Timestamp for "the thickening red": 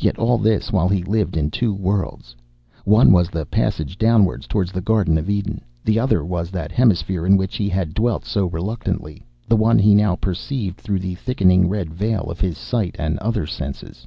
11.00-11.92